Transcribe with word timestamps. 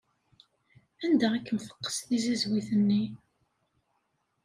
Anda 1.05 1.27
i 1.37 1.39
kem-teqqes 1.41 1.97
tzizwit-nni? 1.99 3.03